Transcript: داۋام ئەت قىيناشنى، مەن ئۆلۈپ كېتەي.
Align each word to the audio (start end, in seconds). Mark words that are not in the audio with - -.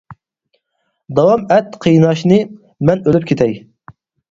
داۋام 1.19 1.43
ئەت 1.57 1.77
قىيناشنى، 1.85 2.41
مەن 2.91 3.07
ئۆلۈپ 3.07 3.31
كېتەي. 3.35 3.57